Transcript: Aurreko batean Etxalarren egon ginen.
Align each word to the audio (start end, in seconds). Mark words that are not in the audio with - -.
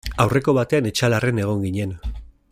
Aurreko 0.23 0.55
batean 0.59 0.87
Etxalarren 0.91 1.43
egon 1.45 1.61
ginen. 1.67 1.93